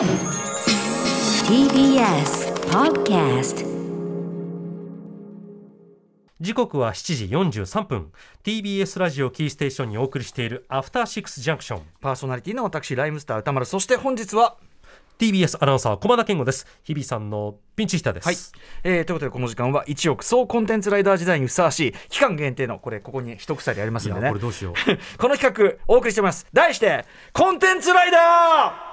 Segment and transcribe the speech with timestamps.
[0.00, 0.08] TBS
[2.70, 3.66] Podcast
[6.40, 7.26] 時刻は7時
[7.60, 8.10] 43分。
[8.42, 13.66] TBS ラジオキーステーションにお送りしているアフターシックスジャンクションパーソナリティの私ライムスター歌丸。
[13.66, 14.56] そして本日は
[15.18, 16.66] TBS アナウンサー駒田健吾です。
[16.82, 18.36] 日比さんのピンチヒッターです、はい、
[18.84, 24.28] えー、ということでこの時間は1億総コンテンツライダー時代にふさわしい期間限定のこれここに一鎖ありますんでね。
[24.28, 24.74] これどうしよう。
[25.20, 26.46] この企画お送りしております。
[26.54, 27.04] 題して
[27.34, 28.89] コンテンツライダー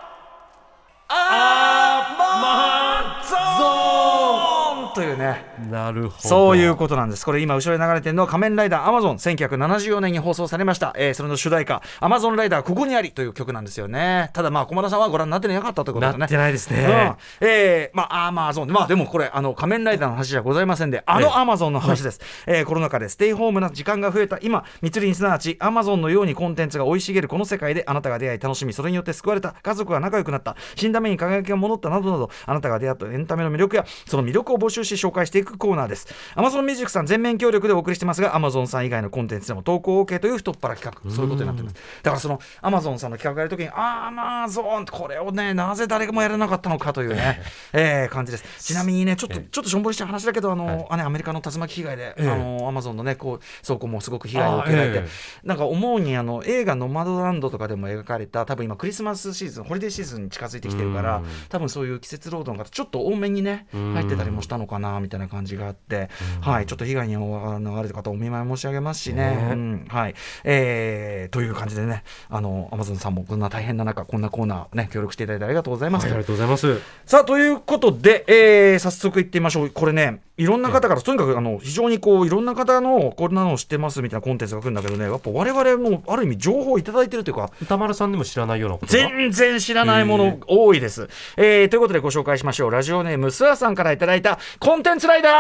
[1.10, 6.28] アマゾンというねなるほど。
[6.30, 7.26] そういうことなんです。
[7.26, 11.82] これ今後ろに流れてるのは仮面ライダーアマゾン1974年に放送されました、えーそれの主題歌。
[12.00, 14.30] アマゾンライダーここにありという曲なんですよね。
[14.34, 16.20] ただまあ駒田さんはご覧になってなかったということですね。
[16.20, 17.16] なってないですね。
[17.42, 17.48] うん。
[17.48, 21.26] えーまあアマゾンまあでもこれあの仮面ライダーの話じゃございませんであええ。
[21.26, 24.38] のアマゾンの話です、えーコロナ禍でステイホームな時間が増えた。
[24.42, 29.54] 今密林すなわちアマゾンのようにコンテンツが生い茂るこの世界であなたが出会い楽しみそれによって救われた。
[29.62, 30.56] 家族が仲良くなった。
[30.76, 36.08] 死んだ目に輝きが戻ったなどなどあなたが出会ったエンタメの魅力やその魅力を募集し紹介していくコーナーです。
[36.36, 41.12] アマゾンミュージックさん全面協力でお送りしてますがアマゾンさん以外のコンテンツでも投稿 OK という太っ腹企画。
[41.12, 41.76] そういうことになってます。
[42.04, 47.42] だからそのアマゾンさんの企画やるときにアマゾンこれをねなぜ誰もやらなかったのかというね、
[47.74, 48.64] えー感じです。
[48.64, 52.30] ちなみにねちょっとちょっとしょんぼりした話だけどあの、あねアメリカの竜巻被害で、ええ。
[52.30, 55.08] あのアマゾンのねこう倉庫もすごく被害を受けられて、あえ
[55.44, 61.26] なんか思うにあの映画「ノマドランド」とかでも描かれた多分今クリスマスシーズンホリデーシーズンに近づいてきてるからうん。
[61.50, 63.94] 多分そういう季節労働の方ちょっと多めにねうん。
[63.94, 66.10] 入ってたりもしたのかなみたいな感じがあって、
[66.42, 69.50] はいちょっと被害に遭われた方お見舞い申し上げますしね、ね。
[69.52, 70.16] うんはい。
[70.44, 76.04] えーという感じでねあのアマゾンさんもこんな大変な中こんなコーナーね協力していただいてありがとうございます。
[76.04, 76.82] はい、ありがとうございます。
[77.06, 79.70] さあということで、えー早速いってみましょう。
[79.70, 88.96] これねいろんな方からとにかくあの非常にこういろんな方のこんなのを知ってますみたいなコンテンツが来るんだけどねやっぱ我々もある意味情報をいただいてるというか歌丸さんでも知らないようなこと。
[88.96, 92.72] が全然知らないもの多いです、えーということでご紹介しましょう。
[92.72, 95.34] ラジオネームスアさんからいただいたコンテンツライダー！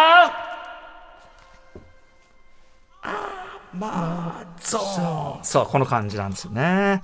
[3.03, 4.79] アマゾ
[5.39, 5.43] ン。
[5.43, 7.03] そうこの感じなんですよね。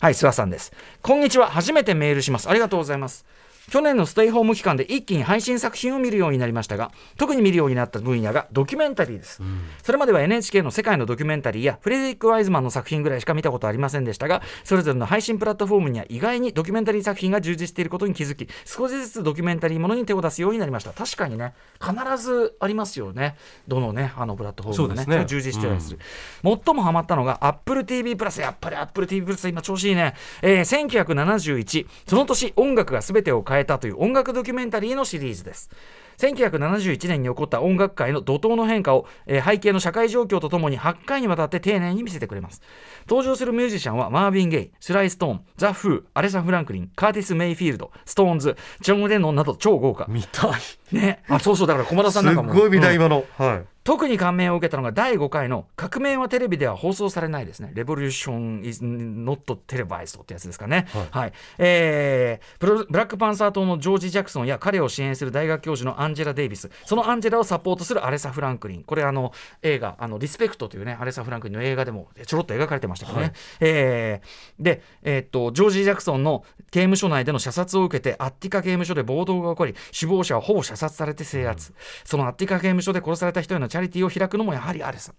[0.00, 0.72] はいスアさんです。
[1.02, 1.48] こんにちは。
[1.48, 2.48] 初めてメールします。
[2.48, 3.24] ありがとうございます
[3.70, 9.40] 去年のステイホーム期間で一気に配信作品を見るようになりましたが特に見るようになった分野がドキュメンタリーです、
[9.82, 20.92] それまでは NHK の世界のドキュメンタリーやフレデリック・ワイズマンの作品ぐらいしか見たことありませんでしたがそれぞれの配信プラットフォームには意外にドキュメンタリー作品が充実していることに気づき少しずつドキュメンタリーものに手を出すようになりました。
[20.92, 21.54] 確かにね。
[21.80, 23.36] 必ずありますよね。
[23.68, 25.24] どのねあのプラットフォームがねね。
[25.26, 25.92] 充実してたりす。
[25.92, 25.98] る、
[26.42, 35.70] 最もハマったのが AppleTV プラスやっぱり AppleTV プラス今調子いいね、えー1971その年音楽が全てを変えたという音楽ドキュメンタリーのシリーズです。
[36.18, 42.62] 1971年に起こった音楽界の怒涛の変化を、えー背景の社会状況とともに8回にわたって丁寧に見せてくれます。
[43.08, 50.06] 登場するミュージシャンはマーヴィン・ゲイスライ・ストーンザ・フーアレサ・フランクリンカーティス・メイフィールドストーンズジョン・レノンなど超豪華。
[50.08, 50.50] 見たい。
[50.92, 51.22] ね。
[51.28, 53.00] あそうそうだから駒田さんなんかもすっごい見たいうん。
[53.00, 61.32] 今の、はい特に感銘を受けたのが第5回の「革命はテレビでは放送されない」ですね「レボリューション is not televised」ってやつですかね、はい。
[61.58, 66.70] えープロブラックパンサー党のジョージ・ジャクソンや彼を支援する大学教授のアンジェラ・デイビス。
[66.86, 68.84] そのアンジェラをサポートするアレサ・フランクリン。
[68.84, 73.32] これあの映画あの「リスペクト」というねアレサ・フランクリンの映画でもちょろっと描かれてましたけどね、はい。
[73.60, 81.72] えーで、えーっとジョージ・ジャクソンの刑務所内での射殺を受けてアッティカ刑務所で暴動が起こり首謀者はほぼ射殺されて制圧、
[82.04, 85.12] そのアッティカ刑務所で殺された人へのチャリティーを開くのもやはりアレサ、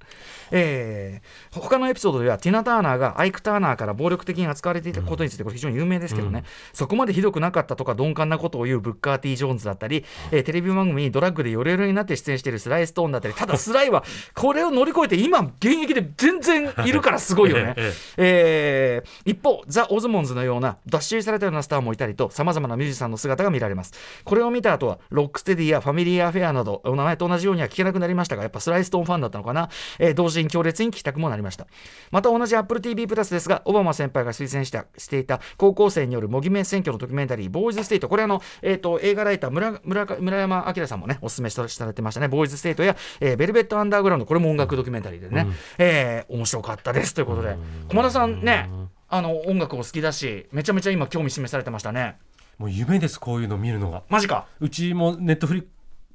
[0.49, 17.73] えー他のエピソードではティナ・ターナーがアイク・ターナーから暴力的に扱われていたことについてこれ非常に有名ですけどね、そこまでひどくなかったとか鈍感なことを言うブッカー・ティー・ジョーンズだったり、えーテレビ番組にドラッグでヨレヨレになって出演しているスライ・ストーンだったりただスライはこれを乗り越えて今現役で全然いるからすごいよね。
[17.77, 17.93] ええ。
[18.17, 23.93] えー一方、ザ・オズモンズのような脱臭されたようなスターもいたりと、さまざまなミュージシャンの姿が見られます。
[24.23, 29.69] これを見た後は、 Rock Steady や Family Affair など、お名前と同じようには聞けなくなりましたが、やっぱ Sly Stone ファンだったのかな、
[29.99, 31.67] えー同時に強烈に聞きたくもなりました。
[32.11, 47.13] また同じ Apple TV プラスですが、オバマ先輩が推薦したしていた高校生による模擬面選挙のドキュメンタリー、 Boys State、これあの、えー、と映画ライター村村か、村山明さんもね、おすすめしたされてましたね、 Boys State や、えー Velvet Underground、これも音楽ドキュメンタリーでね、えー面白かったです。
[47.13, 47.55] ということで、
[47.89, 48.69] 駒田さんね、
[49.09, 52.17] あの音楽を好きだし、めちゃめちゃ今、興味示されてましたね。
[52.57, 54.03] もう夢ですこういうの見るのが。
[54.09, 54.47] マジか。
[54.59, 55.65] うちもネットフリん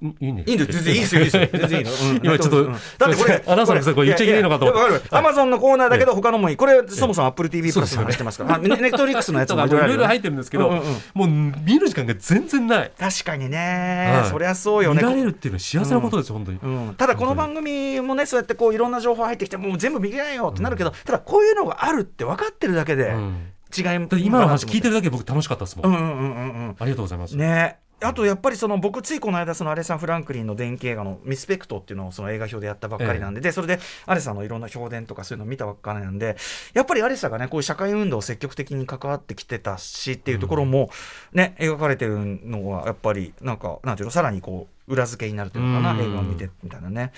[0.02, 0.44] いいね。
[0.46, 1.90] いいんだよ、全然いいですよ、いいですよ、 全然いいの。
[1.90, 2.20] うん。
[2.22, 2.72] 今ちょっとうん。
[2.72, 5.08] だってこれ、アナウンサーのくせにこれ言っちゃいけないのかと思って。
[5.16, 6.56] アマゾンのコーナーだけど、他のもいい。
[6.56, 8.54] これ、そもそも Apple TV プラスの話してますから。
[8.54, 10.70] あネネットフリックスのやつ とかもいろいろ入ってるんですけど、
[11.14, 14.30] もう見る時間が全然ない、確かにね、はい。
[14.30, 15.02] そりゃそうよね。
[15.02, 23.52] 見られるっていうのは幸せなことですよ、本当に、うん、ただこの番組もねそうやってこういろんな情報入ってきてもう全部見れないよってなるけど、ただこういうのがあるって分かってるだけで、うん。
[23.76, 26.76] 違い今の話聞いてるだけで僕楽しかったですもん。
[26.78, 36.36] ありがとうございます、ねあとやっぱりその僕ついこの間そのアレサン・フランクリンの電気映画の「ミスペクト」っていうのをその映画表でやったばっかりなんで,、でそれでアレサのいろんな評伝とかそういうのを見たばっかりなんで
[36.74, 40.90] やっぱりアレサがねこういう社会運動を積極的に関わってきてたしっていうところも
[41.32, 46.00] ね、描かれてるのはやっぱりなんかなんていうのさらにこう裏付けになるというのかな、うん。
[46.00, 47.12] 映画を見てみたいなね、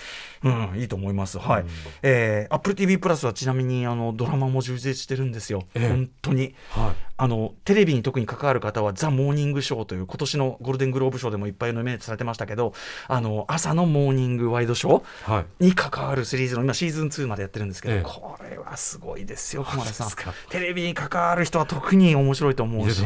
[0.45, 1.39] うん、いいと思います。
[1.39, 1.65] はい、
[2.03, 5.89] えー、Apple TV プラスはちなみにあのドラマも充実してるんですよ、ええ。
[5.89, 6.55] 本当に。
[6.69, 12.75] はいあのテレビに特に関わる方は「ザ・モーニングショー」という今年のゴールデングローブ賞でもいっぱいノミネートされてましたけど
[13.09, 15.65] あの朝のモーニングワイドショーはい。
[15.65, 18.03] に関わるシリーズの今シーズン2までやってるんですけど、ええ。
[18.03, 20.09] これはすごいですよ駒田さん。
[20.51, 23.03] テレビに関わる人は特に面白いと思うし。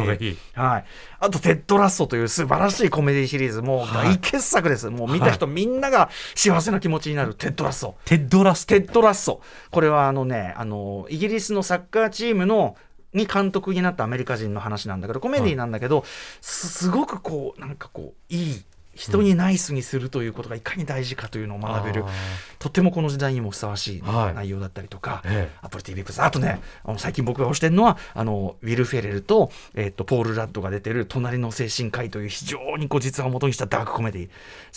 [0.55, 0.85] はい、
[1.20, 4.17] あと「テッドラッソ」という素晴らしいコメディシリーズもうはい。
[4.17, 9.40] 大傑作です、もう見た人みんなが幸せな気持ちになる「Ted Lasso」Ted Lasso Ted Lasso。
[9.70, 12.76] これはあのね、あの、イギリスのサッカーチームの、
[13.16, 16.04] に監督になったアメリカ人の話なんだけど、コメディなんだけど、
[16.40, 18.64] すすごくこう、なんかこう、いい。
[18.96, 22.04] 人にナイスにするということがいかに大事かというのを学べる。
[22.04, 22.10] あー。
[22.58, 34.30] とてもこの時代にもふさわしいはい内容だったりとか、ええ Apple TV プラスあとねあの最近僕が推してるのはあのウィル・フェレルと,、えっとポール・ラッドが出てる「隣の精神科医」という非常にこう実話を元にしたダークコメディ、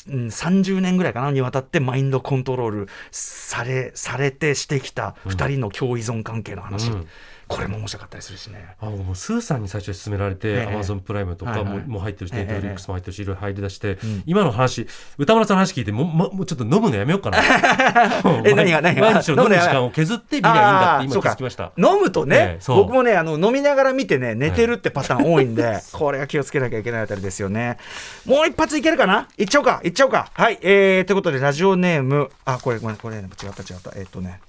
[0.10, 7.08] うん、30年ぐらいかなにわたってマインドコントロールされされてしてきた2人の共依存関係の話、うん
[7.50, 8.76] これも面白かったりするしね。
[8.80, 10.68] あ僕もうスーさんに最初勧められて、ええ。
[10.68, 13.98] アマゾンプライムとかも,、もう入ってるし、ええネットフリックスも入ってるし、いろいろ入り出して、ん。
[14.28, 14.88] 今の話、
[15.18, 17.40] 歌丸さんの話聞いて、もうまもうちょっと飲むのやめようかな。
[18.46, 19.12] え何が何が？
[19.14, 21.72] 毎日の飲む時間を削って見りゃいいんだって今気づきました。
[21.76, 27.78] 飲むとね、僕もねあの飲みながら見てね寝てるってパターン多いんで、 これは気をつけなきゃいけないあたりですよね。
[28.26, 29.28] もう一発いけるかな？
[29.40, 29.82] いっちゃおうか。
[29.84, 30.30] いっちゃおうか。
[30.34, 30.60] はい。
[30.62, 32.30] えー、ということでラジオネーム。
[32.46, 33.92] あこれごめんこれ、ね、違った違った。
[33.96, 34.40] えっ、とね。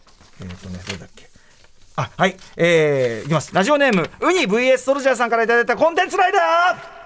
[0.43, 1.30] えっ、とねどれだっけ？
[1.97, 3.55] あはいえー、いきます。
[3.55, 7.01] ラジオネームウニ VS ソルジャーさんからいただいたコンテンツライダー。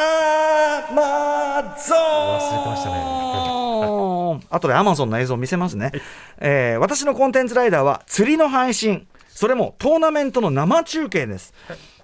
[0.00, 1.98] アマゾン
[2.38, 5.90] 忘れてましたねあとでアマゾンの映像を見せますね、
[6.38, 9.08] えー私のコンテンツライダーは釣りの配信。
[9.28, 11.54] それもトーナメントの生中継です、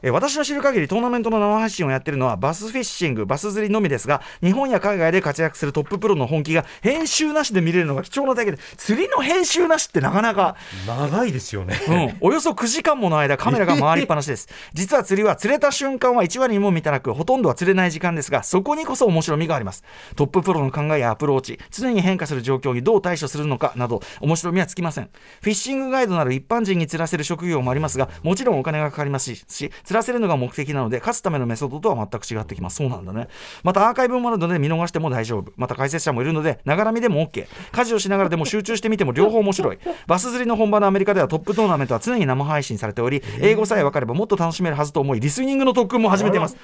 [0.05, 10.57] えー私の知る限りトーナメントの生配信をやってるのはバスフィッシングバス釣りのみですが日本や海外で活躍するトッププロの本気が編集なしで見れるのが貴重なだけで釣りの編集なしってなかなか
[10.87, 11.75] 長いですよね。
[11.89, 11.93] う
[12.25, 14.49] ん、およそ9時間もの間カメラが回りっぱなしです。
[14.73, 19.85] 実は釣りは釣れた瞬間は1割にも満たなくほとんどは釣れない時間ですがそこにこそ面白みがあります。
[20.17, 25.09] トッププロの考えやアプローチ常に変化する状況にどう対処するのかなど面白みはつきません。
[25.41, 32.77] フィッシングガイドなる一般人に釣らせる職業もありますがもちろんお金がかかりますしし釣らせるのが目的なので勝つためのメソッドとは全く違ってきます。
[32.77, 33.29] そうなんだね。
[33.63, 35.53] またアーカイブもあるので見逃しても大丈夫。
[35.57, 39.79] また解説者もいるのでながら見でも OK 家事をしながらでも集中してみても両方面白い。
[40.09, 46.57] バス釣りの本場のアメリカではトップトーナメントは常に生配信されており英語さえ分かればもっと楽しめるはずと思いリスニングの特訓も始めています。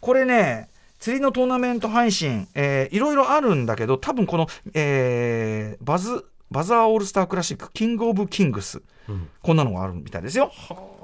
[0.00, 0.68] これね
[1.00, 10.52] 釣りのトーナメント配信、えーいろいろあるんだけど多分この、えーバズ Basser Allstar Classic King of Kings うんこんなのがあるみたいですよ。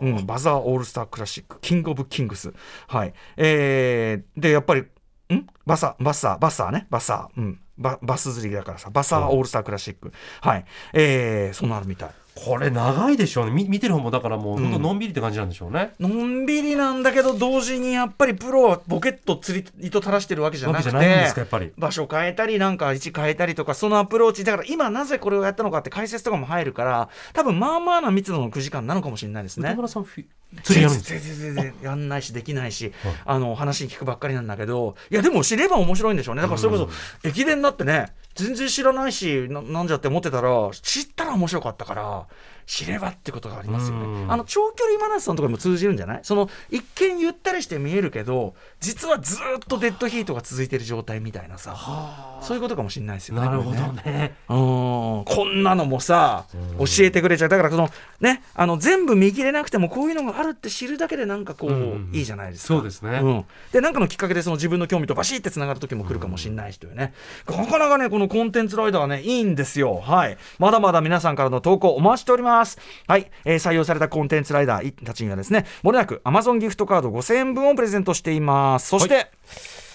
[0.01, 2.53] うん、 Basser Allstar Classic、King of Kings。
[2.87, 3.13] はい。
[3.37, 4.87] えー、で、やっぱり、ん？
[5.67, 7.41] バサ、バッサー、バッサーね、バッサー。
[7.41, 7.61] うん。
[7.77, 10.13] ババス釣りだからさ、 Basser Allstar Classic。
[10.41, 10.65] はい。
[10.93, 12.11] えー、そんなるみたい。
[12.45, 13.51] これ長いでしょうね。
[13.53, 15.93] み見てる方もだからもううんのんびりって感じなんでしょうね。
[15.99, 20.91] のんびりなんだけど、同時にやっぱりプロはボケッと釣り糸垂らしてるわけじゃわなくて。
[20.91, 21.73] けじゃないんですかやっぱり。
[21.77, 29.77] 場所変えたりなんか位置変えたりとかそのアプローチだから今なぜこれをやったのかって解説とかも入るから多分まあまあな密度の9時間なのかもしれないですね歌。
[29.77, 30.05] 村さん
[30.63, 33.15] 全然全然やんないしできないし、 はい。
[33.25, 36.43] あの話に聞くばっかりなんだけどいやでも知れば面白いんでしょうね。
[36.43, 42.27] だからそれこそ駅伝だってね全然知らないしななんじゃって思ってたら知ったら面白かったから
[42.69, 44.05] 知ればってことがありますよね。
[44.05, 44.31] うん。
[44.31, 46.21] あの長距離マラソンとかにも通じるんじゃない？
[46.23, 51.75] その一見ゆったりして見えるけど実はずーっとデッドヒートが続いてる状態みたいなさ。
[52.43, 53.41] そういうことかもしれないですよね。
[53.41, 54.35] なるほどね。
[54.47, 56.45] こんなのもさ
[56.79, 57.49] 教えてくれちゃう。
[57.49, 57.89] だからその
[58.21, 62.75] ねあの全部見切れなくてもこういうのがあるって知るだけでなんかこう、ういいじゃないですか。
[62.75, 63.21] そうですね。
[63.23, 67.15] うん、でなんかのきっかけでその自分の興味とバシッてつながる時も来るかもしれないしというね、
[67.47, 69.97] なかなかねこのコンテンツライダーはねいいんですよ。
[69.97, 70.37] はい。
[70.59, 78.89] まだまだ皆さんからの投稿お待ちしておりますはい、えー採用されたコンテンツライダーたちにはですねもれなく Amazon ギフトカード5000円分をプレゼントしています。
[78.89, 79.31] そして、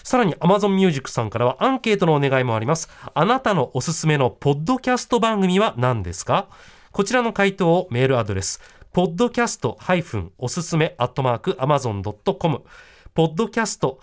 [0.02, 2.88] さらに Amazon Music さんからはアンケートのお願いもあります。
[3.14, 6.48] あなたのおすすめのポッドキャスト番組は何ですか？
[6.92, 8.60] こちらの回答をメールアドレス、
[8.92, 12.62] podcast- おすすめ amazon.com
[13.14, 14.00] ポッドキャスト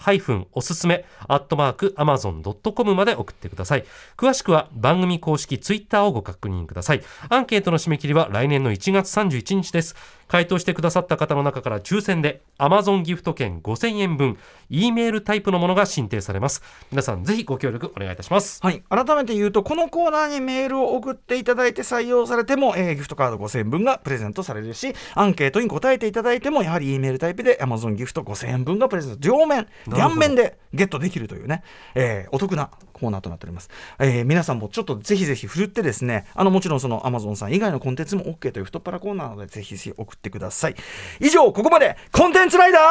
[0.53, 2.41] おすすめアットマークアマゾン。
[2.41, 3.83] com まで送ってください。
[4.15, 7.01] 詳しくは番組公式ツイッターをご確認ください。
[7.27, 9.97] アンケートの締め切りは来年の1月31日です。
[10.31, 14.38] 回答してくださった方の中から抽選で Amazon ギフト券5000円分
[14.69, 16.63] E メールタイプのものが申請されます。
[16.89, 18.61] 皆さんぜひご協力お願いいたします。
[18.63, 29.27] はい、改めて言うとこのコーナーにメールを送っていただいて採用されても、えーギフトカード5000円分がプレゼントされるしアンケートに答えていただいてもやはり E メールタイプで Amazon ギフト5000円分がプレゼント。
[29.27, 31.61] 両面両面でゲットできるというね、
[31.93, 32.69] えーお得な
[33.01, 40.75] コーナーとなっております、えー皆さんもちょっとぜひぜひ振るってですねあのもちろんその Amazon さん以外のコンテンツも OK という太っ腹コーナーなのでぜひぜひ送ってください。
[41.20, 42.81] 以上ここまでコンテンツライダー。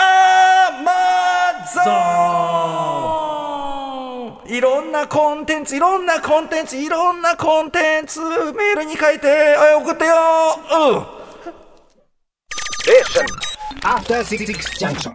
[0.00, 0.92] アマ
[1.66, 1.80] ゾ
[4.46, 10.14] ンいろんなコンテンツいろんなコンテンツいろんなコンテンツメールに書いて送ってよ。
[10.72, 11.06] うん。
[13.82, 14.46] After Six
[14.78, 15.14] Junction.